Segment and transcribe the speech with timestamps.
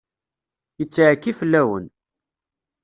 [0.79, 1.85] Yettɛekki fell-awen.